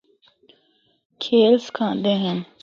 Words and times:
کھیل 1.21 1.53
سکھاندے 1.65 2.13
ہن۔ 2.23 2.37